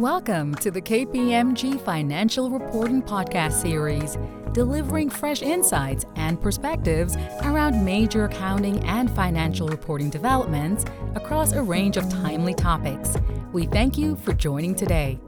Welcome 0.00 0.54
to 0.54 0.70
the 0.70 0.80
KPMG 0.80 1.78
Financial 1.78 2.48
Reporting 2.48 3.02
Podcast 3.02 3.52
Series, 3.52 4.16
delivering 4.54 5.10
fresh 5.10 5.42
insights 5.42 6.06
and 6.16 6.40
perspectives 6.40 7.16
around 7.42 7.84
major 7.84 8.24
accounting 8.24 8.82
and 8.86 9.10
financial 9.10 9.68
reporting 9.68 10.08
developments 10.08 10.86
across 11.14 11.52
a 11.52 11.62
range 11.62 11.98
of 11.98 12.08
timely 12.08 12.54
topics. 12.54 13.18
We 13.52 13.66
thank 13.66 13.98
you 13.98 14.16
for 14.16 14.32
joining 14.32 14.74
today. 14.74 15.20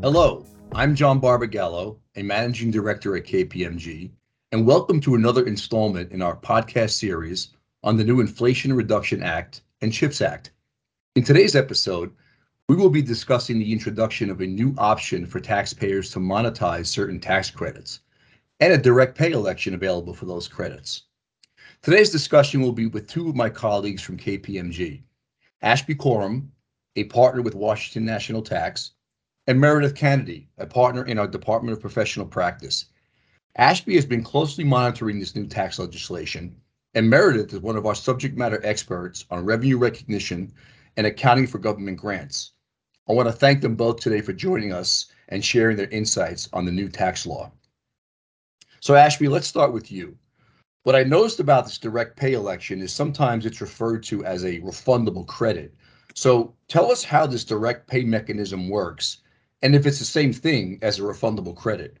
Hello, 0.00 0.46
I'm 0.72 0.94
John 0.94 1.20
Barbagallo, 1.20 1.98
a 2.16 2.22
managing 2.22 2.70
director 2.70 3.14
at 3.18 3.24
KPMG, 3.24 4.10
and 4.52 4.66
welcome 4.66 4.98
to 5.02 5.14
another 5.14 5.44
installment 5.44 6.10
in 6.10 6.22
our 6.22 6.36
podcast 6.36 6.92
series 6.92 7.50
on 7.84 7.98
the 7.98 8.04
new 8.04 8.20
Inflation 8.20 8.72
Reduction 8.72 9.22
Act 9.22 9.60
and 9.82 9.92
CHIPS 9.92 10.22
Act. 10.22 10.52
In 11.14 11.24
today's 11.24 11.56
episode, 11.56 12.12
we 12.68 12.76
will 12.76 12.90
be 12.90 13.02
discussing 13.02 13.58
the 13.58 13.72
introduction 13.72 14.30
of 14.30 14.40
a 14.40 14.46
new 14.46 14.74
option 14.78 15.26
for 15.26 15.40
taxpayers 15.40 16.10
to 16.12 16.20
monetize 16.20 16.86
certain 16.86 17.18
tax 17.18 17.50
credits 17.50 18.00
and 18.60 18.72
a 18.72 18.78
direct 18.78 19.16
pay 19.16 19.32
election 19.32 19.74
available 19.74 20.14
for 20.14 20.26
those 20.26 20.46
credits. 20.46 21.04
Today's 21.82 22.10
discussion 22.10 22.60
will 22.60 22.72
be 22.72 22.86
with 22.86 23.08
two 23.08 23.28
of 23.28 23.34
my 23.34 23.48
colleagues 23.48 24.02
from 24.02 24.16
KPMG, 24.16 25.02
Ashby 25.62 25.94
Coram, 25.94 26.52
a 26.94 27.04
partner 27.04 27.42
with 27.42 27.54
Washington 27.54 28.04
National 28.04 28.42
Tax, 28.42 28.92
and 29.46 29.58
Meredith 29.58 29.94
Kennedy, 29.94 30.48
a 30.58 30.66
partner 30.66 31.04
in 31.04 31.18
our 31.18 31.26
Department 31.26 31.72
of 31.72 31.80
Professional 31.80 32.26
Practice. 32.26 32.84
Ashby 33.56 33.96
has 33.96 34.06
been 34.06 34.22
closely 34.22 34.62
monitoring 34.62 35.18
this 35.18 35.34
new 35.34 35.46
tax 35.46 35.78
legislation, 35.78 36.54
and 36.94 37.10
Meredith 37.10 37.54
is 37.54 37.60
one 37.60 37.76
of 37.76 37.86
our 37.86 37.94
subject 37.94 38.36
matter 38.36 38.60
experts 38.62 39.24
on 39.30 39.44
revenue 39.44 39.78
recognition 39.78 40.52
and 40.98 41.06
accounting 41.06 41.46
for 41.46 41.58
government 41.58 41.96
grants. 41.96 42.50
I 43.08 43.12
want 43.12 43.28
to 43.28 43.32
thank 43.32 43.62
them 43.62 43.76
both 43.76 44.00
today 44.00 44.20
for 44.20 44.32
joining 44.32 44.72
us 44.72 45.06
and 45.28 45.42
sharing 45.42 45.76
their 45.76 45.88
insights 45.88 46.48
on 46.52 46.66
the 46.66 46.72
new 46.72 46.88
tax 46.88 47.24
law. 47.24 47.52
So, 48.80 48.96
Ashby, 48.96 49.28
let's 49.28 49.46
start 49.46 49.72
with 49.72 49.92
you. 49.92 50.18
What 50.82 50.96
I 50.96 51.04
noticed 51.04 51.38
about 51.38 51.64
this 51.64 51.78
direct 51.78 52.16
pay 52.16 52.32
election 52.32 52.80
is 52.82 52.92
sometimes 52.92 53.46
it's 53.46 53.60
referred 53.60 54.02
to 54.04 54.24
as 54.24 54.44
a 54.44 54.60
refundable 54.60 55.26
credit. 55.26 55.72
So, 56.14 56.52
tell 56.66 56.90
us 56.90 57.04
how 57.04 57.26
this 57.26 57.44
direct 57.44 57.86
pay 57.86 58.02
mechanism 58.02 58.68
works 58.68 59.18
and 59.62 59.76
if 59.76 59.86
it's 59.86 60.00
the 60.00 60.04
same 60.04 60.32
thing 60.32 60.78
as 60.82 60.98
a 60.98 61.02
refundable 61.02 61.54
credit. 61.54 61.98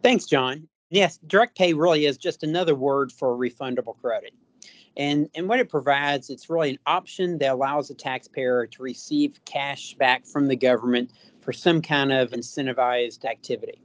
Thanks, 0.00 0.26
John. 0.26 0.68
Yes, 0.90 1.18
direct 1.26 1.58
pay 1.58 1.74
really 1.74 2.06
is 2.06 2.18
just 2.18 2.44
another 2.44 2.76
word 2.76 3.10
for 3.10 3.36
refundable 3.36 3.98
credit. 4.00 4.32
And, 4.96 5.28
and 5.34 5.48
what 5.48 5.58
it 5.58 5.68
provides, 5.68 6.30
it's 6.30 6.48
really 6.48 6.70
an 6.70 6.78
option 6.86 7.38
that 7.38 7.52
allows 7.52 7.88
the 7.88 7.94
taxpayer 7.94 8.66
to 8.66 8.82
receive 8.82 9.40
cash 9.44 9.94
back 9.94 10.24
from 10.24 10.46
the 10.46 10.56
government 10.56 11.10
for 11.40 11.52
some 11.52 11.82
kind 11.82 12.12
of 12.12 12.30
incentivized 12.30 13.24
activity. 13.24 13.80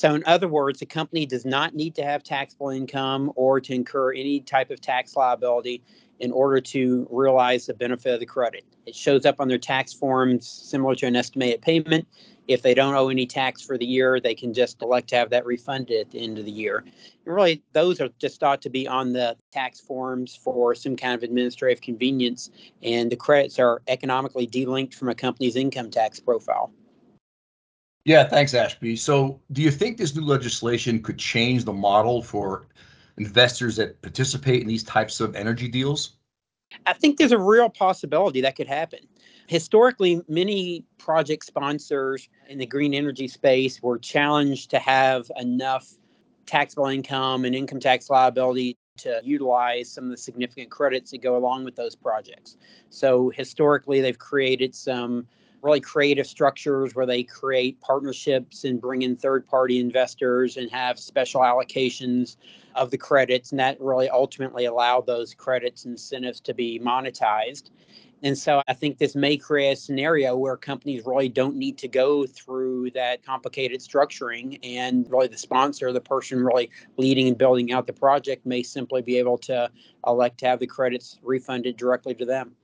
So, 0.00 0.14
in 0.14 0.24
other 0.24 0.48
words, 0.48 0.80
a 0.80 0.86
company 0.86 1.26
does 1.26 1.44
not 1.44 1.74
need 1.74 1.94
to 1.96 2.02
have 2.02 2.22
taxable 2.22 2.70
income 2.70 3.32
or 3.36 3.60
to 3.60 3.74
incur 3.74 4.12
any 4.12 4.40
type 4.40 4.70
of 4.70 4.80
tax 4.80 5.14
liability 5.14 5.82
in 6.20 6.32
order 6.32 6.58
to 6.60 7.06
realize 7.10 7.66
the 7.66 7.74
benefit 7.74 8.14
of 8.14 8.20
the 8.20 8.26
credit. 8.26 8.64
It 8.86 8.94
shows 8.94 9.26
up 9.26 9.36
on 9.40 9.48
their 9.48 9.58
tax 9.58 9.92
forms 9.92 10.48
similar 10.48 10.94
to 10.96 11.06
an 11.06 11.16
estimated 11.16 11.60
payment. 11.60 12.08
If 12.50 12.62
they 12.62 12.74
don't 12.74 12.96
owe 12.96 13.10
any 13.10 13.26
tax 13.26 13.62
for 13.62 13.78
the 13.78 13.86
year, 13.86 14.18
they 14.18 14.34
can 14.34 14.52
just 14.52 14.82
elect 14.82 15.10
to 15.10 15.16
have 15.16 15.30
that 15.30 15.46
refunded 15.46 16.00
at 16.00 16.10
the 16.10 16.20
end 16.20 16.36
of 16.36 16.44
the 16.44 16.50
year. 16.50 16.78
And 17.24 17.32
really, 17.32 17.62
those 17.74 18.00
are 18.00 18.08
just 18.18 18.40
thought 18.40 18.60
to 18.62 18.68
be 18.68 18.88
on 18.88 19.12
the 19.12 19.36
tax 19.52 19.78
forms 19.78 20.34
for 20.34 20.74
some 20.74 20.96
kind 20.96 21.14
of 21.14 21.22
administrative 21.22 21.80
convenience, 21.80 22.50
and 22.82 23.08
the 23.08 23.14
credits 23.14 23.60
are 23.60 23.82
economically 23.86 24.48
delinked 24.48 24.94
from 24.94 25.08
a 25.08 25.14
company's 25.14 25.54
income 25.54 25.92
tax 25.92 26.18
profile. 26.18 26.72
Yeah, 28.04 28.24
thanks, 28.24 28.52
Ashby. 28.52 28.96
So, 28.96 29.40
do 29.52 29.62
you 29.62 29.70
think 29.70 29.96
this 29.96 30.16
new 30.16 30.24
legislation 30.24 31.00
could 31.00 31.18
change 31.18 31.64
the 31.64 31.72
model 31.72 32.20
for 32.20 32.66
investors 33.16 33.76
that 33.76 34.02
participate 34.02 34.60
in 34.60 34.66
these 34.66 34.82
types 34.82 35.20
of 35.20 35.36
energy 35.36 35.68
deals? 35.68 36.16
I 36.86 36.94
think 36.94 37.16
there's 37.16 37.30
a 37.30 37.38
real 37.38 37.68
possibility 37.68 38.40
that 38.40 38.56
could 38.56 38.66
happen. 38.66 39.00
Historically, 39.50 40.22
many 40.28 40.84
project 40.96 41.44
sponsors 41.44 42.28
in 42.48 42.58
the 42.58 42.66
green 42.66 42.94
energy 42.94 43.26
space 43.26 43.82
were 43.82 43.98
challenged 43.98 44.70
to 44.70 44.78
have 44.78 45.28
enough 45.40 45.88
taxable 46.46 46.86
income 46.86 47.44
and 47.44 47.52
income 47.52 47.80
tax 47.80 48.08
liability 48.08 48.78
to 48.98 49.20
utilize 49.24 49.90
some 49.90 50.04
of 50.04 50.10
the 50.10 50.16
significant 50.16 50.70
credits 50.70 51.10
that 51.10 51.20
go 51.20 51.36
along 51.36 51.64
with 51.64 51.74
those 51.74 51.96
projects. 51.96 52.58
So, 52.90 53.30
historically, 53.30 54.00
they've 54.00 54.16
created 54.16 54.72
some 54.72 55.26
really 55.62 55.80
creative 55.80 56.28
structures 56.28 56.94
where 56.94 57.04
they 57.04 57.24
create 57.24 57.80
partnerships 57.80 58.62
and 58.62 58.80
bring 58.80 59.02
in 59.02 59.16
third 59.16 59.48
party 59.48 59.80
investors 59.80 60.58
and 60.58 60.70
have 60.70 60.96
special 60.96 61.40
allocations 61.40 62.36
of 62.76 62.92
the 62.92 62.98
credits. 62.98 63.50
And 63.50 63.58
that 63.58 63.80
really 63.80 64.08
ultimately 64.08 64.66
allowed 64.66 65.06
those 65.06 65.34
credits 65.34 65.86
incentives 65.86 66.38
to 66.42 66.54
be 66.54 66.78
monetized. 66.78 67.70
And 68.22 68.36
so 68.36 68.62
I 68.68 68.74
think 68.74 68.98
this 68.98 69.14
may 69.14 69.36
create 69.36 69.72
a 69.72 69.76
scenario 69.76 70.36
where 70.36 70.56
companies 70.56 71.04
really 71.06 71.28
don't 71.28 71.56
need 71.56 71.78
to 71.78 71.88
go 71.88 72.26
through 72.26 72.90
that 72.90 73.24
complicated 73.24 73.80
structuring. 73.80 74.58
And 74.62 75.10
really, 75.10 75.28
the 75.28 75.38
sponsor, 75.38 75.92
the 75.92 76.00
person 76.00 76.44
really 76.44 76.70
leading 76.96 77.28
and 77.28 77.38
building 77.38 77.72
out 77.72 77.86
the 77.86 77.92
project, 77.92 78.44
may 78.44 78.62
simply 78.62 79.02
be 79.02 79.16
able 79.16 79.38
to 79.38 79.70
elect 80.06 80.38
to 80.38 80.46
have 80.46 80.60
the 80.60 80.66
credits 80.66 81.18
refunded 81.22 81.76
directly 81.76 82.14
to 82.16 82.26
them. 82.26 82.54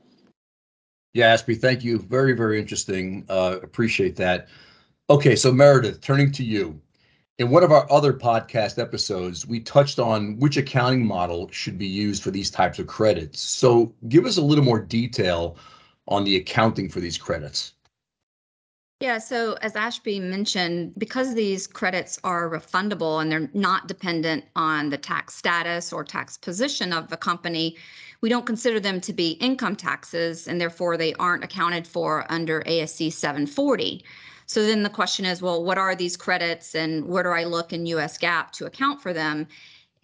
Yeah, 1.15 1.33
Ashby, 1.33 1.55
thank 1.55 1.83
you. 1.83 1.99
Very, 1.99 2.35
very 2.35 2.61
interesting. 2.61 3.25
Uh, 3.29 3.59
appreciate 3.63 4.17
that. 4.17 4.49
Okay, 5.09 5.37
so 5.37 5.51
Meredith, 5.51 6.03
turning 6.03 6.31
to 6.33 6.45
you. 6.45 6.79
In 7.39 7.51
one 7.51 7.63
of 7.63 7.71
our 7.71 7.87
other 7.93 8.15
podcast 8.15 8.81
episodes, 8.81 9.47
we 9.47 9.61
touched 9.61 9.99
on 9.99 10.39
which 10.39 10.57
accounting 10.57 11.05
model 11.05 11.51
should 11.51 11.77
be 11.77 11.87
used 11.87 12.23
for 12.23 12.31
these 12.31 12.51
types 12.51 12.79
of 12.79 12.87
credits. 12.87 13.41
So 13.41 13.93
give 14.09 14.25
us 14.25 14.39
a 14.39 14.43
little 14.43 14.65
more 14.65 14.81
detail 14.81 15.59
on 16.09 16.25
the 16.25 16.37
accounting 16.37 16.89
for 16.89 17.01
these 17.01 17.19
credits. 17.19 17.75
Yeah, 19.01 19.19
so 19.19 19.59
as 19.61 19.77
Ashby 19.77 20.19
mentioned, 20.19 20.95
because 20.97 21.35
these 21.35 21.67
credits 21.67 22.19
are 22.25 22.49
refundable 22.49 23.21
and 23.21 23.31
they're 23.31 23.51
not 23.53 23.87
dependent 23.87 24.47
on 24.57 24.89
the 24.89 24.97
tax 24.97 25.35
status 25.35 25.93
or 25.93 26.03
tax 26.05 26.39
position 26.39 26.95
of 26.95 27.09
the 27.09 27.19
company, 27.19 27.77
we 28.23 28.31
don't 28.31 28.47
consider 28.47 28.81
them 28.81 28.99
to 29.03 29.13
be 29.13 29.33
income 29.33 29.77
taxes 29.77 30.49
and 30.49 30.59
therefore 30.59 30.97
they 30.97 31.13
aren't 31.15 31.45
accounted 31.45 31.87
for 31.87 32.25
under 32.33 32.63
ASC 32.63 33.13
740. 33.13 34.03
So 34.47 34.65
then 34.65 34.83
the 34.83 34.91
question 34.91 35.25
is, 35.25 35.43
well, 35.43 35.63
what 35.63 35.79
are 35.79 35.95
these 35.95 36.17
credits 36.17 36.75
and 36.75 37.05
where 37.07 37.23
do 37.23 37.31
I 37.31 37.45
look 37.45 37.73
in 37.73 37.87
US 37.87 38.17
GAAP 38.17 38.53
to 38.53 38.67
account 38.67 39.03
for 39.03 39.13
them? 39.13 39.47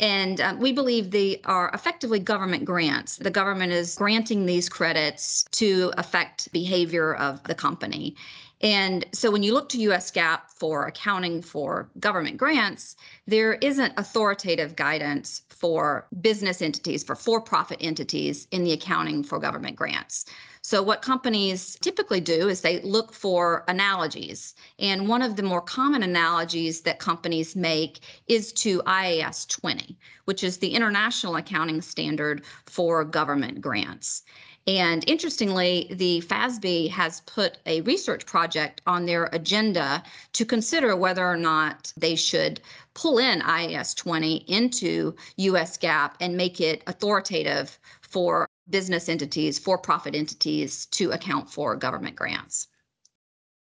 And 0.01 0.41
uh, 0.41 0.57
we 0.59 0.73
believe 0.73 1.11
they 1.11 1.41
are 1.45 1.71
effectively 1.73 2.19
government 2.19 2.65
grants. 2.65 3.17
The 3.17 3.31
government 3.31 3.73
is 3.73 3.95
granting 3.95 4.47
these 4.47 4.69
credits 4.69 5.45
to 5.53 5.93
affect 5.97 6.51
behavior 6.53 7.15
of 7.15 7.43
the 7.45 7.55
company. 7.55 8.17
And 8.62 9.05
so 9.12 9.31
when 9.31 9.43
you 9.43 9.53
look 9.53 9.69
to 9.71 9.81
US 9.91 10.11
GAAP 10.12 10.43
for 10.49 10.87
accounting 10.87 11.43
for 11.43 11.91
government 11.99 12.37
grants, 12.37 12.95
there 13.27 13.55
isn't 13.55 13.95
authoritative 13.97 14.77
guidance 14.77 15.43
for 15.49 16.06
business 16.21 16.62
entities, 16.62 17.03
for 17.03 17.17
for 17.17 17.41
profit 17.41 17.78
entities 17.81 18.47
in 18.53 18.65
the 18.65 18.73
accounting 18.73 19.25
for 19.25 19.39
government 19.39 19.77
grants. 19.77 20.27
So, 20.65 20.81
what 20.81 21.03
companies 21.03 21.77
typically 21.81 22.21
do 22.21 22.49
is 22.49 22.61
they 22.61 22.81
look 22.83 23.12
for 23.12 23.65
analogies. 23.67 24.55
And 24.79 25.09
one 25.09 25.23
of 25.23 25.34
the 25.34 25.43
more 25.43 25.61
common 25.61 26.05
analogies 26.05 26.83
that 26.83 27.00
companies 27.00 27.56
make 27.56 28.00
is 28.29 28.53
to 28.55 28.81
IAS 28.83 29.49
20, 29.49 29.99
which 30.27 30.44
is 30.44 30.59
the 30.59 30.73
international 30.73 31.35
accounting 31.35 31.81
standard 31.81 32.44
for 32.67 33.05
government 33.05 33.61
grants. 33.61 34.23
And 34.67 35.03
interestingly, 35.09 35.88
the 35.91 36.20
FASB 36.20 36.88
has 36.91 37.20
put 37.23 37.59
a 37.67 37.81
research 37.81 38.26
project 38.26 38.81
on 38.87 39.06
their 39.06 39.25
agenda 39.32 40.03
to 40.35 40.44
consider 40.44 40.94
whether 40.94 41.26
or 41.26 41.37
not 41.37 41.93
they 41.97 42.14
should 42.14 42.61
pull 42.94 43.19
in 43.19 43.41
IAS 43.41 43.97
20 43.97 44.37
into 44.49 45.17
US 45.37 45.79
GAAP 45.79 46.12
and 46.20 46.37
make 46.37 46.61
it 46.61 46.82
authoritative 46.87 47.76
for 48.03 48.49
business 48.70 49.09
entities, 49.09 49.59
for 49.59 49.79
profit 49.79 50.14
entities 50.14 50.87
to 50.87 51.11
account 51.11 51.50
for 51.50 51.75
government 51.75 52.14
grants. 52.14 52.69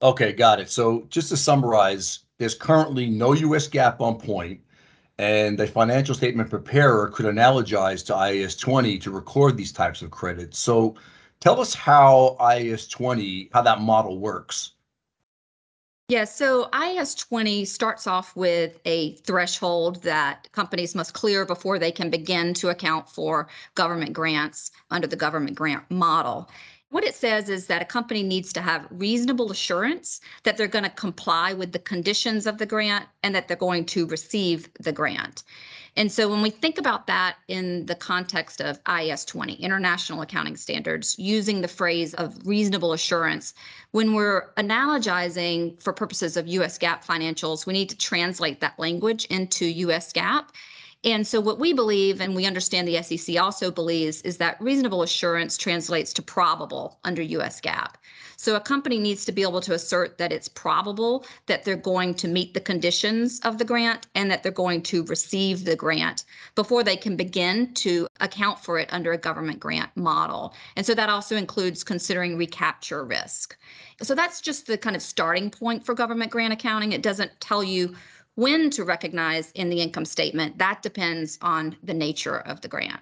Okay, 0.01 0.33
got 0.33 0.59
it. 0.59 0.69
So 0.69 1.05
just 1.09 1.29
to 1.29 1.37
summarize, 1.37 2.19
there's 2.39 2.55
currently 2.55 3.09
no 3.09 3.33
US 3.33 3.69
GAAP 3.69 4.01
on 4.01 4.19
point 4.19 4.59
and 5.19 5.59
a 5.59 5.67
financial 5.67 6.15
statement 6.15 6.49
preparer 6.49 7.09
could 7.09 7.25
analogize 7.25 8.05
to 8.05 8.13
IAS 8.13 8.57
20 8.57 8.97
to 8.99 9.11
record 9.11 9.57
these 9.57 9.73
types 9.73 10.01
of 10.01 10.09
credits. 10.11 10.57
So 10.57 10.95
tell 11.41 11.59
us 11.59 11.73
how 11.73 12.37
IAS 12.39 12.89
20, 12.89 13.49
how 13.53 13.61
that 13.63 13.81
model 13.81 14.17
works. 14.17 14.71
Yeah, 16.07 16.23
so 16.23 16.69
IAS 16.71 17.27
20 17.27 17.65
starts 17.65 18.07
off 18.07 18.33
with 18.35 18.79
a 18.85 19.15
threshold 19.17 20.01
that 20.03 20.47
companies 20.53 20.95
must 20.95 21.13
clear 21.13 21.45
before 21.45 21.79
they 21.79 21.91
can 21.91 22.09
begin 22.09 22.53
to 22.55 22.69
account 22.69 23.09
for 23.09 23.49
government 23.75 24.13
grants 24.13 24.71
under 24.89 25.05
the 25.05 25.17
government 25.17 25.55
grant 25.55 25.83
model. 25.91 26.49
What 26.91 27.03
it 27.03 27.13
says 27.13 27.49
is 27.49 27.67
that 27.67 27.83
a 27.83 27.85
company 27.85 28.23
needs 28.23 28.51
to 28.53 28.61
have 28.61 28.87
reasonable 28.89 29.51
assurance 29.51 30.21
that 30.43 30.57
they're 30.57 30.67
going 30.67 30.85
to 30.85 30.89
comply 30.89 31.53
with 31.53 31.71
the 31.71 31.79
conditions 31.79 32.47
of 32.47 32.57
the 32.57 32.65
grant 32.65 33.05
and 33.21 33.35
that 33.35 33.47
they're 33.47 33.57
going 33.57 33.85
to 33.85 34.07
receive 34.07 34.69
the 34.79 34.91
grant. 34.91 35.43
And 35.95 36.11
so 36.11 36.27
when 36.27 36.41
we 36.41 36.49
think 36.49 36.79
about 36.79 37.05
that 37.05 37.35
in 37.47 37.85
the 37.85 37.93
context 37.93 38.59
of 38.59 38.83
IAS 38.85 39.27
20, 39.27 39.53
International 39.53 40.21
Accounting 40.21 40.55
Standards, 40.55 41.15
using 41.19 41.61
the 41.61 41.67
phrase 41.67 42.15
of 42.15 42.35
reasonable 42.43 42.93
assurance, 42.93 43.53
when 43.91 44.13
we're 44.13 44.51
analogizing 44.57 45.81
for 45.83 45.93
purposes 45.93 46.37
of 46.37 46.47
US 46.47 46.79
GAAP 46.79 47.05
financials, 47.05 47.67
we 47.67 47.73
need 47.73 47.89
to 47.89 47.97
translate 47.97 48.61
that 48.61 48.79
language 48.79 49.25
into 49.25 49.65
US 49.65 50.11
GAAP. 50.11 50.45
And 51.05 51.25
so, 51.25 51.39
what 51.39 51.59
we 51.59 51.71
believe, 51.71 52.19
and 52.19 52.35
we 52.35 52.45
understand 52.45 52.85
the 52.85 53.01
SEC 53.01 53.39
also 53.41 53.71
believes, 53.71 54.21
is 54.23 54.35
that 54.37 54.59
reasonable 54.59 55.01
assurance 55.01 55.55
translates 55.55 56.11
to 56.13 56.21
probable 56.21 56.99
under 57.05 57.21
US 57.21 57.61
GAAP. 57.61 57.93
So, 58.35 58.57
a 58.57 58.59
company 58.59 58.99
needs 58.99 59.23
to 59.23 59.31
be 59.31 59.41
able 59.41 59.61
to 59.61 59.73
assert 59.73 60.17
that 60.17 60.33
it's 60.33 60.49
probable 60.49 61.25
that 61.45 61.63
they're 61.63 61.77
going 61.77 62.15
to 62.15 62.27
meet 62.27 62.53
the 62.53 62.59
conditions 62.59 63.39
of 63.45 63.59
the 63.59 63.63
grant 63.63 64.07
and 64.13 64.29
that 64.29 64.43
they're 64.43 64.51
going 64.51 64.81
to 64.83 65.05
receive 65.05 65.63
the 65.63 65.77
grant 65.77 66.25
before 66.55 66.83
they 66.83 66.97
can 66.97 67.15
begin 67.15 67.73
to 67.75 68.05
account 68.19 68.59
for 68.59 68.77
it 68.77 68.91
under 68.91 69.13
a 69.13 69.17
government 69.17 69.61
grant 69.61 69.95
model. 69.95 70.53
And 70.75 70.85
so, 70.85 70.93
that 70.95 71.09
also 71.09 71.37
includes 71.37 71.81
considering 71.81 72.35
recapture 72.35 73.05
risk. 73.05 73.55
So, 74.01 74.15
that's 74.15 74.41
just 74.41 74.67
the 74.67 74.77
kind 74.77 74.97
of 74.97 75.01
starting 75.01 75.49
point 75.49 75.85
for 75.85 75.95
government 75.95 76.29
grant 76.29 76.51
accounting. 76.51 76.91
It 76.91 77.03
doesn't 77.03 77.39
tell 77.39 77.63
you 77.63 77.95
when 78.39 78.69
to 78.69 78.85
recognize 78.85 79.51
in 79.51 79.69
the 79.69 79.81
income 79.81 80.05
statement, 80.05 80.57
that 80.57 80.81
depends 80.81 81.37
on 81.41 81.75
the 81.83 81.93
nature 81.93 82.39
of 82.39 82.61
the 82.61 82.69
grant. 82.69 83.01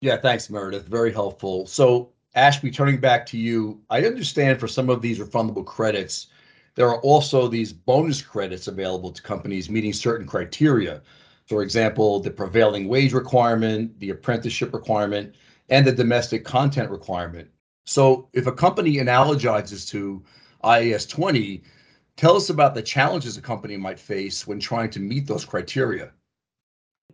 Yeah, 0.00 0.16
thanks, 0.18 0.48
Meredith. 0.48 0.86
Very 0.86 1.12
helpful. 1.12 1.66
So, 1.66 2.12
Ashby, 2.36 2.70
turning 2.70 2.98
back 3.00 3.26
to 3.26 3.38
you, 3.38 3.80
I 3.90 4.04
understand 4.04 4.60
for 4.60 4.68
some 4.68 4.88
of 4.88 5.02
these 5.02 5.18
refundable 5.18 5.66
credits, 5.66 6.28
there 6.76 6.88
are 6.88 7.00
also 7.00 7.48
these 7.48 7.72
bonus 7.72 8.22
credits 8.22 8.68
available 8.68 9.10
to 9.10 9.20
companies 9.20 9.68
meeting 9.68 9.92
certain 9.92 10.28
criteria. 10.28 11.02
For 11.46 11.62
example, 11.62 12.20
the 12.20 12.30
prevailing 12.30 12.86
wage 12.86 13.14
requirement, 13.14 13.98
the 13.98 14.10
apprenticeship 14.10 14.72
requirement, 14.72 15.34
and 15.70 15.84
the 15.84 15.92
domestic 15.92 16.44
content 16.44 16.90
requirement. 16.90 17.48
So, 17.84 18.28
if 18.32 18.46
a 18.46 18.52
company 18.52 18.96
analogizes 18.96 19.88
to 19.90 20.22
IAS 20.62 21.08
20, 21.08 21.64
Tell 22.16 22.34
us 22.34 22.48
about 22.48 22.74
the 22.74 22.82
challenges 22.82 23.36
a 23.36 23.42
company 23.42 23.76
might 23.76 23.98
face 23.98 24.46
when 24.46 24.58
trying 24.58 24.88
to 24.90 25.00
meet 25.00 25.26
those 25.26 25.44
criteria. 25.44 26.12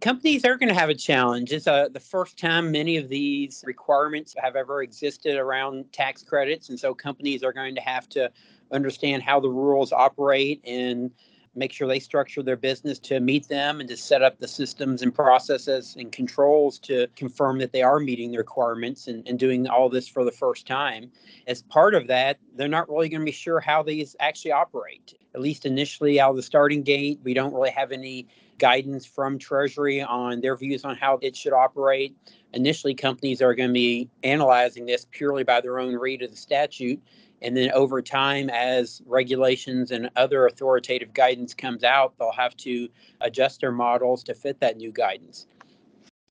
Companies 0.01 0.45
are 0.45 0.57
going 0.57 0.69
to 0.69 0.75
have 0.75 0.91
a 0.91 0.95
challenge. 0.95 1.53
It's 1.53 1.67
uh, 1.67 1.89
the 1.89 2.01
first 2.01 2.39
time 2.39 2.71
many 2.71 2.97
of 2.97 3.09
these 3.09 3.65
requirements 3.67 4.35
have 4.39 4.57
ever 4.57 4.83
existed 4.83 5.37
around 5.37 5.93
tax 5.93 6.23
credits. 6.23 6.69
And 6.69 6.79
so 6.79 6.95
companies 6.95 7.43
are 7.43 7.53
going 7.53 7.75
to 7.75 7.81
have 7.81 8.09
to 8.11 8.31
understand 8.71 9.23
how 9.23 9.41
the 9.41 9.49
rules 9.49 9.93
operate 9.93 10.61
and 10.65 11.11
make 11.55 11.73
sure 11.73 11.87
they 11.87 11.99
structure 11.99 12.43
their 12.43 12.57
business 12.57 12.99
to 12.99 13.21
meet 13.21 13.49
them 13.49 13.81
and 13.81 13.89
to 13.89 13.97
set 13.97 14.23
up 14.23 14.39
the 14.39 14.49
systems 14.49 15.03
and 15.03 15.15
processes 15.15 15.95
and 15.99 16.11
controls 16.11 16.79
to 16.79 17.07
confirm 17.15 17.59
that 17.59 17.73
they 17.73 17.83
are 17.83 17.99
meeting 17.99 18.31
the 18.31 18.39
requirements 18.39 19.07
and, 19.07 19.27
and 19.29 19.39
doing 19.39 19.67
all 19.69 19.89
this 19.89 20.09
for 20.09 20.25
the 20.25 20.33
first 20.33 20.67
time. 20.67 21.11
As 21.47 21.63
part 21.63 21.95
of 21.95 22.07
that, 22.07 22.39
they're 22.57 22.69
not 22.69 22.89
really 22.89 23.09
going 23.09 23.21
to 23.21 23.27
be 23.27 23.33
sure 23.33 23.61
how 23.61 23.83
these 23.83 24.17
actually 24.19 24.53
operate. 24.53 25.15
At 25.35 25.41
least 25.41 25.67
initially, 25.67 26.21
out 26.21 26.31
of 26.31 26.37
the 26.37 26.43
starting 26.43 26.83
gate, 26.83 27.21
we 27.23 27.35
don't 27.35 27.55
really 27.55 27.71
have 27.71 27.93
any 27.93 28.27
guidance 28.59 29.05
from 29.05 29.39
Treasury 29.39 30.01
on 30.01 30.41
their 30.41 30.57
views 30.57 30.85
on 30.85 30.97
how 30.97 31.19
it 31.21 31.35
should 31.35 31.53
operate. 31.53 32.15
Initially, 32.55 32.95
companies 32.95 33.43
are 33.43 33.55
going 33.55 33.71
to 33.71 33.75
be 33.75 34.09
analyzing 34.23 34.87
this 34.87 35.07
purely 35.11 35.43
by 35.43 35.61
their 35.61 35.79
own 35.79 35.97
read 35.97 36.23
of 36.23 36.31
the 36.31 36.37
statute 36.37 37.03
and 37.43 37.57
then 37.57 37.71
over 37.73 38.01
time, 38.01 38.51
as 38.51 39.03
regulations 39.07 39.91
and 39.91 40.11
other 40.17 40.47
authoritative 40.47 41.13
guidance 41.13 41.55
comes 41.55 41.85
out, 41.85 42.15
they'll 42.19 42.33
have 42.33 42.57
to 42.59 42.89
adjust 43.21 43.61
their 43.61 43.73
models 43.73 44.23
to 44.25 44.35
fit 44.35 44.61
that 44.61 44.77
new 44.77 44.93
guidance. 44.93 45.47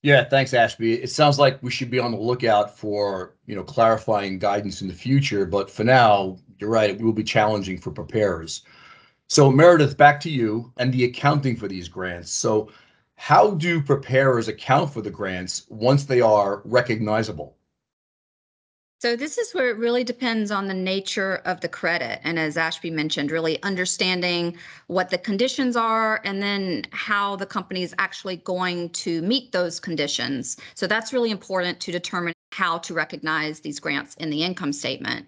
Yeah, 0.04 0.24
thanks, 0.24 0.54
Ashby. 0.54 0.94
It 0.94 1.12
sounds 1.12 1.38
like 1.38 1.62
we 1.62 1.70
should 1.70 1.92
be 1.92 2.00
on 2.00 2.12
the 2.12 2.18
lookout 2.18 2.76
for 2.76 3.36
you 3.46 3.56
know 3.56 3.64
clarifying 3.64 4.40
guidance 4.40 4.82
in 4.82 4.88
the 4.88 4.94
future, 4.94 5.46
but 5.46 5.70
for 5.70 5.84
now, 5.84 6.38
you're 6.60 6.70
right, 6.70 6.90
it 6.90 7.02
will 7.02 7.14
be 7.14 7.24
challenging 7.24 7.78
for 7.78 7.92
preparers. 7.92 8.64
So 9.28 9.52
Meredith, 9.52 9.98
back 9.98 10.20
to 10.22 10.30
you 10.30 10.74
and 10.78 10.92
the 10.92 11.06
accounting 11.06 11.56
for 11.56 11.68
these 11.68 11.88
grants. 11.88 12.32
So 12.32 12.70
how 13.16 13.52
do 13.52 13.82
preparers 13.82 14.48
account 14.48 14.92
for 14.92 15.02
the 15.02 15.12
grants 15.12 15.66
once 15.70 16.06
they 16.06 16.22
are 16.22 16.62
recognizable? 16.66 17.56
So 19.02 19.16
this 19.16 19.40
is 19.40 19.52
where 19.54 19.72
it 19.72 19.78
really 19.78 20.04
depends 20.04 20.52
on 20.52 20.68
the 20.68 20.76
nature 20.76 21.42
of 21.46 21.60
the 21.60 21.68
credit. 21.68 22.20
And 22.24 22.38
as 22.38 22.56
Ashby 22.56 22.92
mentioned, 22.92 23.32
really 23.32 23.60
understanding 23.64 24.56
what 24.86 25.10
the 25.10 25.18
conditions 25.18 25.76
are 25.76 26.22
and 26.24 26.40
then 26.40 26.84
how 26.92 27.36
the 27.36 27.48
company 27.48 27.82
is 27.82 27.96
actually 27.98 28.36
going 28.36 28.92
to 28.92 29.24
meet 29.24 29.54
those 29.54 29.80
conditions. 29.80 30.58
So 30.76 30.86
that's 30.86 31.14
really 31.14 31.32
important 31.32 31.80
to 31.80 31.92
determine 31.92 32.36
how 32.52 32.78
to 32.78 32.94
recognize 32.94 33.62
these 33.62 33.80
grants 33.80 34.14
in 34.18 34.30
the 34.30 34.44
income 34.44 34.72
statement. 34.72 35.26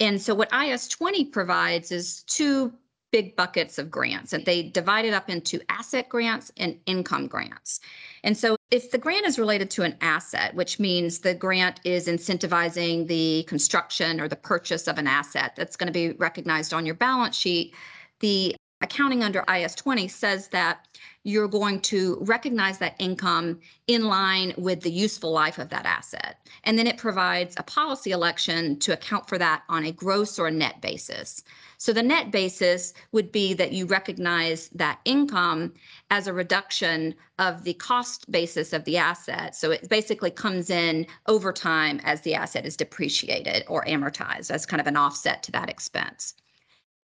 And 0.00 0.20
so 0.20 0.34
what 0.34 0.50
IAS20 0.50 1.32
provides 1.32 1.92
is 1.92 2.24
two 2.24 2.74
big 3.14 3.36
buckets 3.36 3.78
of 3.78 3.92
grants 3.92 4.32
and 4.32 4.44
they 4.44 4.60
divide 4.60 5.04
it 5.04 5.14
up 5.14 5.30
into 5.30 5.60
asset 5.68 6.08
grants 6.08 6.50
and 6.56 6.76
income 6.86 7.28
grants. 7.28 7.78
And 8.24 8.36
so 8.36 8.56
if 8.72 8.90
the 8.90 8.98
grant 8.98 9.24
is 9.24 9.38
related 9.38 9.70
to 9.70 9.84
an 9.84 9.96
asset, 10.00 10.52
which 10.56 10.80
means 10.80 11.20
the 11.20 11.32
grant 11.32 11.78
is 11.84 12.08
incentivizing 12.08 13.06
the 13.06 13.44
construction 13.44 14.20
or 14.20 14.26
the 14.26 14.34
purchase 14.34 14.88
of 14.88 14.98
an 14.98 15.06
asset 15.06 15.52
that's 15.56 15.76
going 15.76 15.86
to 15.86 15.92
be 15.92 16.10
recognized 16.18 16.74
on 16.74 16.84
your 16.84 16.96
balance 16.96 17.36
sheet, 17.36 17.72
the 18.18 18.56
accounting 18.84 19.22
under 19.22 19.42
IAS 19.48 19.74
20 19.74 20.08
says 20.08 20.48
that 20.48 20.86
you're 21.22 21.48
going 21.48 21.80
to 21.80 22.18
recognize 22.20 22.78
that 22.78 22.94
income 22.98 23.58
in 23.86 24.04
line 24.04 24.52
with 24.58 24.82
the 24.82 24.90
useful 24.90 25.32
life 25.32 25.58
of 25.58 25.70
that 25.70 25.86
asset. 25.86 26.46
And 26.64 26.78
then 26.78 26.86
it 26.86 26.98
provides 26.98 27.54
a 27.56 27.62
policy 27.62 28.10
election 28.10 28.78
to 28.80 28.92
account 28.92 29.26
for 29.26 29.38
that 29.38 29.62
on 29.70 29.86
a 29.86 29.92
gross 29.92 30.38
or 30.38 30.50
net 30.50 30.82
basis. 30.82 31.42
So 31.78 31.94
the 31.94 32.02
net 32.02 32.30
basis 32.30 32.92
would 33.12 33.32
be 33.32 33.54
that 33.54 33.72
you 33.72 33.86
recognize 33.86 34.68
that 34.74 35.00
income 35.06 35.72
as 36.10 36.26
a 36.26 36.34
reduction 36.34 37.14
of 37.38 37.64
the 37.64 37.74
cost 37.74 38.30
basis 38.30 38.74
of 38.74 38.84
the 38.84 38.98
asset. 38.98 39.56
So 39.56 39.70
it 39.70 39.88
basically 39.88 40.30
comes 40.30 40.68
in 40.68 41.06
over 41.26 41.54
time 41.54 42.00
as 42.04 42.20
the 42.20 42.34
asset 42.34 42.66
is 42.66 42.76
depreciated 42.76 43.64
or 43.66 43.82
amortized 43.86 44.50
as 44.50 44.66
kind 44.66 44.80
of 44.80 44.86
an 44.86 44.96
offset 44.96 45.42
to 45.44 45.52
that 45.52 45.70
expense. 45.70 46.34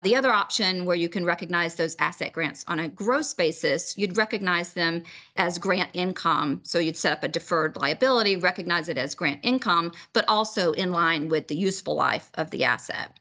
The 0.03 0.17
other 0.17 0.33
option 0.33 0.83
where 0.83 0.98
you 0.98 1.07
can 1.07 1.24
recognize 1.24 1.75
those 1.75 1.95
asset 1.98 2.33
grants 2.33 2.65
on 2.67 2.79
a 2.79 2.89
gross 2.89 3.33
basis, 3.33 3.98
you'd 3.98 4.17
recognize 4.17 4.74
them 4.74 5.03
as 5.38 5.57
grant 5.57 5.91
income. 5.93 6.60
So 6.63 6.77
you'd 6.77 6.98
set 6.98 7.13
up 7.13 7.24
a 7.24 7.29
deferred 7.29 7.77
liability, 7.77 8.36
recognize 8.36 8.89
it 8.89 8.98
as 8.98 9.15
grant 9.15 9.39
income, 9.43 9.93
but 10.12 10.25
also 10.27 10.74
in 10.74 10.91
line 10.91 11.29
with 11.29 11.48
the 11.48 11.55
useful 11.55 11.95
life 11.95 12.29
of 12.33 12.51
the 12.51 12.65
asset. 12.65 13.17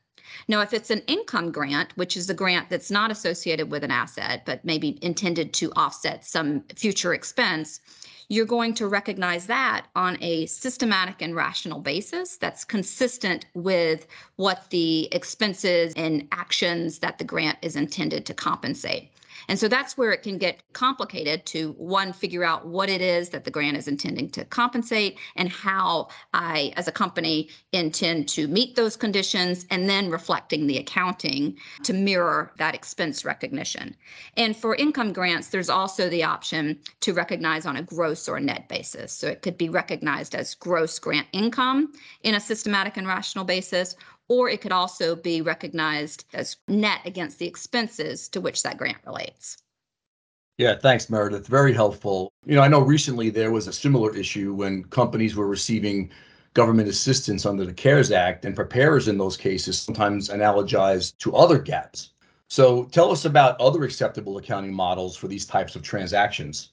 Now, 0.48 0.60
if 0.60 0.72
it's 0.72 0.90
an 0.90 1.02
income 1.06 1.52
grant, 1.52 1.96
which 1.96 2.16
is 2.16 2.28
a 2.28 2.34
grant 2.34 2.68
that's 2.68 2.90
not 2.90 3.12
associated 3.12 3.70
with 3.70 3.84
an 3.84 3.92
asset, 3.92 4.44
but 4.44 4.64
maybe 4.64 4.98
intended 5.02 5.52
to 5.54 5.72
offset 5.76 6.24
some 6.24 6.64
future 6.74 7.14
expense, 7.14 7.80
you're 8.32 8.46
going 8.46 8.72
to 8.72 8.88
recognize 8.88 9.44
that 9.44 9.84
on 9.94 10.16
a 10.22 10.46
systematic 10.46 11.20
and 11.20 11.36
rational 11.36 11.80
basis 11.80 12.38
that's 12.38 12.64
consistent 12.64 13.44
with 13.52 14.06
what 14.36 14.64
the 14.70 15.06
expenses 15.12 15.92
and 15.96 16.26
actions 16.32 17.00
that 17.00 17.18
the 17.18 17.24
grant 17.24 17.58
is 17.60 17.76
intended 17.76 18.24
to 18.24 18.32
compensate. 18.32 19.10
And 19.48 19.58
so 19.58 19.68
that's 19.68 19.96
where 19.96 20.12
it 20.12 20.22
can 20.22 20.38
get 20.38 20.62
complicated 20.72 21.46
to 21.46 21.72
one, 21.72 22.12
figure 22.12 22.44
out 22.44 22.66
what 22.66 22.88
it 22.88 23.00
is 23.00 23.30
that 23.30 23.44
the 23.44 23.50
grant 23.50 23.76
is 23.76 23.88
intending 23.88 24.30
to 24.30 24.44
compensate 24.44 25.18
and 25.36 25.48
how 25.48 26.08
I, 26.34 26.72
as 26.76 26.88
a 26.88 26.92
company, 26.92 27.48
intend 27.72 28.28
to 28.30 28.48
meet 28.48 28.76
those 28.76 28.96
conditions 28.96 29.66
and 29.70 29.88
then 29.88 30.10
reflecting 30.10 30.66
the 30.66 30.78
accounting 30.78 31.56
to 31.84 31.92
mirror 31.92 32.52
that 32.58 32.74
expense 32.74 33.24
recognition. 33.24 33.96
And 34.36 34.56
for 34.56 34.74
income 34.74 35.12
grants, 35.12 35.48
there's 35.48 35.70
also 35.70 36.08
the 36.08 36.24
option 36.24 36.78
to 37.00 37.12
recognize 37.12 37.66
on 37.66 37.76
a 37.76 37.82
gross 37.82 38.28
or 38.28 38.40
net 38.40 38.68
basis. 38.68 39.12
So 39.12 39.28
it 39.28 39.42
could 39.42 39.58
be 39.58 39.68
recognized 39.68 40.34
as 40.34 40.54
gross 40.54 40.98
grant 40.98 41.26
income 41.32 41.92
in 42.22 42.34
a 42.34 42.40
systematic 42.40 42.96
and 42.96 43.06
rational 43.06 43.44
basis, 43.44 43.96
or 44.32 44.48
it 44.48 44.62
could 44.62 44.72
also 44.72 45.14
be 45.14 45.42
recognized 45.42 46.24
as 46.32 46.56
net 46.66 47.00
against 47.04 47.38
the 47.38 47.46
expenses 47.46 48.30
to 48.30 48.40
which 48.40 48.62
that 48.62 48.78
grant 48.78 48.96
relates. 49.04 49.58
Yeah, 50.56 50.76
thanks, 50.78 51.10
Meredith. 51.10 51.46
Very 51.46 51.74
helpful. 51.74 52.32
You 52.46 52.54
know, 52.54 52.62
I 52.62 52.68
know 52.68 52.80
recently 52.80 53.28
there 53.28 53.52
was 53.52 53.66
a 53.66 53.72
similar 53.72 54.16
issue 54.16 54.54
when 54.54 54.84
companies 54.84 55.36
were 55.36 55.46
receiving 55.46 56.10
government 56.54 56.88
assistance 56.88 57.44
under 57.44 57.66
the 57.66 57.74
CARES 57.74 58.10
Act, 58.10 58.46
and 58.46 58.56
preparers 58.56 59.08
in 59.08 59.18
those 59.18 59.36
cases 59.36 59.80
sometimes 59.80 60.30
analogize 60.30 61.16
to 61.18 61.36
other 61.36 61.58
gaps. 61.58 62.10
So 62.48 62.84
tell 62.84 63.10
us 63.10 63.26
about 63.26 63.60
other 63.60 63.84
acceptable 63.84 64.38
accounting 64.38 64.72
models 64.72 65.14
for 65.14 65.28
these 65.28 65.46
types 65.46 65.76
of 65.76 65.82
transactions. 65.82 66.72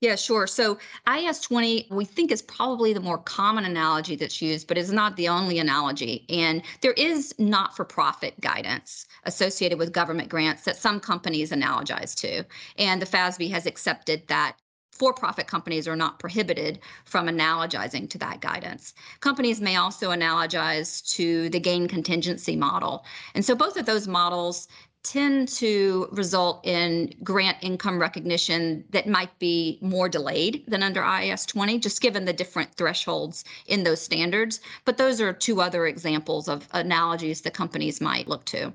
Yeah, 0.00 0.14
sure. 0.14 0.46
So 0.46 0.78
IAS 1.08 1.42
20, 1.42 1.88
we 1.90 2.04
think 2.04 2.30
is 2.30 2.40
probably 2.40 2.92
the 2.92 3.00
more 3.00 3.18
common 3.18 3.64
analogy 3.64 4.14
that's 4.14 4.40
used, 4.40 4.68
but 4.68 4.78
is 4.78 4.92
not 4.92 5.16
the 5.16 5.28
only 5.28 5.58
analogy. 5.58 6.24
And 6.28 6.62
there 6.82 6.92
is 6.92 7.34
not 7.38 7.74
for 7.74 7.84
profit 7.84 8.40
guidance 8.40 9.06
associated 9.24 9.76
with 9.76 9.92
government 9.92 10.28
grants 10.28 10.62
that 10.64 10.76
some 10.76 11.00
companies 11.00 11.50
analogize 11.50 12.14
to. 12.16 12.44
And 12.76 13.02
the 13.02 13.06
FASB 13.06 13.50
has 13.50 13.66
accepted 13.66 14.22
that 14.28 14.56
for 14.92 15.12
profit 15.12 15.46
companies 15.46 15.86
are 15.86 15.96
not 15.96 16.18
prohibited 16.18 16.80
from 17.04 17.26
analogizing 17.26 18.10
to 18.10 18.18
that 18.18 18.40
guidance. 18.40 18.94
Companies 19.20 19.60
may 19.60 19.76
also 19.76 20.10
analogize 20.10 21.08
to 21.14 21.48
the 21.50 21.60
gain 21.60 21.86
contingency 21.86 22.56
model. 22.56 23.04
And 23.34 23.44
so 23.44 23.54
both 23.54 23.76
of 23.76 23.86
those 23.86 24.08
models 24.08 24.66
tend 25.04 25.48
to 25.48 26.08
result 26.12 26.60
in 26.66 27.14
grant 27.22 27.56
income 27.62 27.98
recognition 27.98 28.84
that 28.90 29.08
might 29.08 29.36
be 29.38 29.78
more 29.80 30.08
delayed 30.08 30.64
than 30.66 30.82
under 30.82 31.00
IAS 31.00 31.46
20, 31.46 31.78
just 31.78 32.00
given 32.00 32.24
the 32.24 32.32
different 32.32 32.74
thresholds 32.74 33.44
in 33.66 33.84
those 33.84 34.02
standards. 34.02 34.60
But 34.84 34.98
those 34.98 35.20
are 35.20 35.32
two 35.32 35.60
other 35.60 35.86
examples 35.86 36.48
of 36.48 36.68
analogies 36.72 37.42
that 37.42 37.54
companies 37.54 38.00
might 38.00 38.28
look 38.28 38.44
to. 38.46 38.72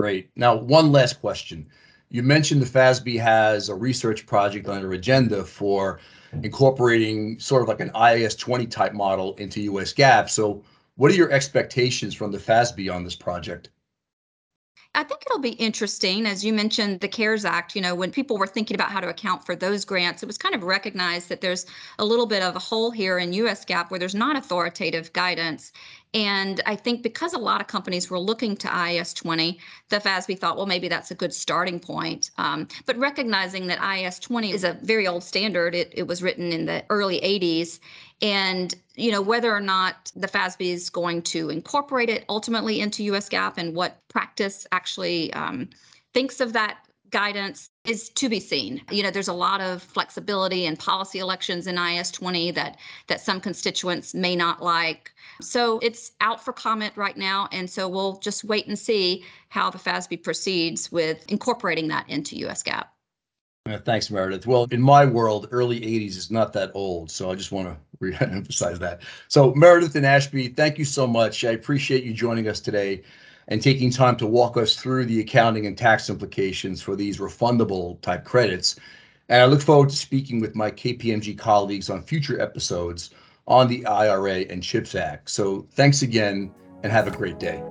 Great. 0.00 0.30
Now, 0.36 0.56
one 0.56 0.90
last 0.90 1.20
question. 1.20 1.66
You 2.08 2.22
mentioned 2.22 2.60
the 2.60 2.66
FASB 2.66 3.20
has 3.20 3.68
a 3.68 3.74
research 3.74 4.26
project 4.26 4.68
on 4.68 4.80
their 4.82 4.92
agenda 4.92 5.44
for 5.44 6.00
incorporating 6.42 7.38
sort 7.38 7.62
of 7.62 7.68
like 7.68 7.80
an 7.80 7.90
IAS 7.90 8.38
20 8.38 8.66
type 8.66 8.92
model 8.92 9.34
into 9.36 9.60
US 9.62 9.92
GAAP. 9.92 10.28
So, 10.28 10.64
what 10.96 11.10
are 11.10 11.14
your 11.14 11.30
expectations 11.30 12.14
from 12.14 12.32
the 12.32 12.38
FASB 12.38 12.92
on 12.92 13.04
this 13.04 13.14
project? 13.16 13.70
I 14.94 15.04
think 15.04 15.22
it'll 15.24 15.38
be 15.38 15.52
interesting. 15.52 16.26
As 16.26 16.44
you 16.44 16.52
mentioned, 16.52 17.00
the 17.00 17.08
CARES 17.08 17.46
Act, 17.46 17.74
you 17.74 17.80
know, 17.80 17.94
when 17.94 18.10
people 18.10 18.36
were 18.36 18.46
thinking 18.46 18.74
about 18.74 18.90
how 18.90 19.00
to 19.00 19.08
account 19.08 19.46
for 19.46 19.56
those 19.56 19.86
grants, 19.86 20.22
it 20.22 20.26
was 20.26 20.36
kind 20.36 20.54
of 20.54 20.62
recognized 20.62 21.30
that 21.30 21.40
there's 21.40 21.64
a 21.98 22.04
little 22.04 22.26
bit 22.26 22.42
of 22.42 22.56
a 22.56 22.58
hole 22.58 22.90
here 22.90 23.18
in 23.18 23.32
US 23.32 23.64
GAAP 23.64 23.90
where 23.90 23.98
there's 23.98 24.14
not 24.14 24.36
authoritative 24.36 25.10
guidance. 25.14 25.72
And 26.14 26.60
I 26.66 26.76
think 26.76 27.02
because 27.02 27.32
a 27.32 27.38
lot 27.38 27.60
of 27.62 27.68
companies 27.68 28.10
were 28.10 28.18
looking 28.18 28.54
to 28.58 28.68
IAS 28.68 29.14
20, 29.14 29.58
the 29.88 29.96
FASB 29.96 30.38
thought, 30.38 30.56
well, 30.56 30.66
maybe 30.66 30.88
that's 30.88 31.10
a 31.10 31.14
good 31.14 31.32
starting 31.32 31.80
point. 31.80 32.30
Um, 32.36 32.68
but 32.84 32.98
recognizing 32.98 33.66
that 33.68 33.78
IAS 33.78 34.20
20 34.20 34.52
is 34.52 34.62
a 34.62 34.78
very 34.82 35.06
old 35.06 35.24
standard, 35.24 35.74
it, 35.74 35.90
it 35.96 36.06
was 36.06 36.22
written 36.22 36.52
in 36.52 36.66
the 36.66 36.84
early 36.90 37.18
80s. 37.20 37.78
And 38.20 38.74
you 38.94 39.10
know 39.10 39.22
whether 39.22 39.54
or 39.54 39.60
not 39.60 40.12
the 40.14 40.28
FASB 40.28 40.72
is 40.72 40.90
going 40.90 41.22
to 41.22 41.50
incorporate 41.50 42.10
it 42.10 42.24
ultimately 42.28 42.80
into 42.80 43.02
US 43.04 43.28
GAAP 43.28 43.54
and 43.56 43.74
what 43.74 43.96
practice 44.08 44.66
actually 44.72 45.32
um, 45.32 45.68
thinks 46.12 46.40
of 46.40 46.52
that 46.52 46.78
guidance 47.12 47.70
is 47.84 48.08
to 48.08 48.28
be 48.28 48.40
seen. 48.40 48.82
You 48.90 49.02
know, 49.02 49.10
there's 49.10 49.28
a 49.28 49.32
lot 49.32 49.60
of 49.60 49.82
flexibility 49.82 50.66
and 50.66 50.78
policy 50.78 51.18
elections 51.18 51.66
in 51.66 51.76
IAS 51.76 52.12
20 52.12 52.50
that 52.52 52.78
that 53.06 53.20
some 53.20 53.40
constituents 53.40 54.14
may 54.14 54.34
not 54.34 54.62
like. 54.62 55.12
So 55.40 55.78
it's 55.80 56.12
out 56.20 56.44
for 56.44 56.52
comment 56.52 56.96
right 56.96 57.16
now, 57.16 57.48
and 57.52 57.68
so 57.68 57.88
we'll 57.88 58.18
just 58.18 58.44
wait 58.44 58.66
and 58.66 58.78
see 58.78 59.24
how 59.48 59.70
the 59.70 59.78
FASB 59.78 60.22
proceeds 60.22 60.90
with 60.90 61.24
incorporating 61.30 61.88
that 61.88 62.08
into 62.08 62.36
US 62.46 62.62
thanks, 63.84 64.10
Meredith. 64.10 64.46
Well, 64.46 64.66
in 64.70 64.80
my 64.80 65.04
world, 65.06 65.48
early 65.52 65.80
80s 65.80 66.16
is 66.16 66.30
not 66.30 66.52
that 66.54 66.72
old, 66.74 67.10
so 67.10 67.30
I 67.30 67.36
just 67.36 67.52
want 67.52 67.68
to 67.68 67.76
re-emphasize 68.00 68.78
that. 68.80 69.02
So, 69.28 69.54
Meredith 69.54 69.94
and 69.94 70.04
Ashby, 70.04 70.48
thank 70.48 70.78
you 70.78 70.84
so 70.84 71.06
much. 71.06 71.44
I 71.44 71.52
appreciate 71.52 72.02
you 72.02 72.12
joining 72.12 72.48
us 72.48 72.58
today 72.60 73.02
and 73.48 73.62
taking 73.62 73.90
time 73.90 74.16
to 74.16 74.26
walk 74.26 74.56
us 74.56 74.76
through 74.76 75.06
the 75.06 75.20
accounting 75.20 75.66
and 75.66 75.76
tax 75.76 76.08
implications 76.08 76.80
for 76.80 76.96
these 76.96 77.18
refundable 77.18 78.00
type 78.00 78.24
credits. 78.24 78.76
And 79.28 79.42
I 79.42 79.46
look 79.46 79.62
forward 79.62 79.90
to 79.90 79.96
speaking 79.96 80.40
with 80.40 80.54
my 80.54 80.70
KPMG 80.70 81.38
colleagues 81.38 81.90
on 81.90 82.02
future 82.02 82.40
episodes 82.40 83.10
on 83.46 83.68
the 83.68 83.84
IRA 83.86 84.40
and 84.50 84.62
CHIPS 84.62 84.94
Act. 84.94 85.30
So 85.30 85.66
thanks 85.72 86.02
again 86.02 86.52
and 86.82 86.92
have 86.92 87.06
a 87.06 87.10
great 87.10 87.38
day. 87.38 87.62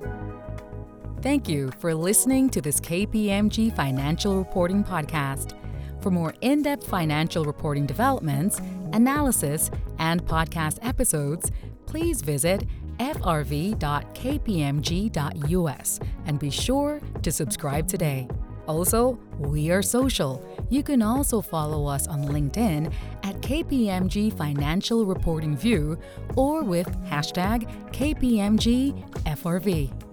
Thank 1.22 1.48
you 1.48 1.70
for 1.78 1.94
listening 1.94 2.50
to 2.50 2.60
this 2.60 2.80
KPMG 2.80 3.74
Financial 3.76 4.36
Reporting 4.36 4.82
Podcast. 4.82 5.56
For 6.02 6.10
more 6.10 6.34
in 6.40 6.62
depth 6.62 6.88
financial 6.88 7.44
reporting 7.44 7.86
developments, 7.86 8.60
analysis, 8.92 9.70
and 10.00 10.24
podcast 10.24 10.78
episodes, 10.82 11.52
please 11.86 12.22
visit 12.22 12.66
frv.kpmg.us 13.02 13.80
and 16.26 16.38
be 16.38 16.50
sure 16.50 17.00
to 17.22 17.32
subscribe 17.32 17.88
today. 17.88 18.28
Also, 18.66 19.18
we 19.38 19.70
are 19.72 19.82
social. 19.82 20.40
You 20.70 20.84
can 20.84 21.02
also 21.02 21.40
follow 21.40 21.86
us 21.86 22.06
on 22.06 22.28
LinkedIn 22.28 22.92
at 23.24 23.40
KPMG 23.40 24.36
Financial 24.36 25.04
Reporting 25.04 25.56
View 25.56 25.98
or 26.36 26.62
with 26.62 26.86
hashtag 27.06 27.68
KPMGFRV. 27.92 30.11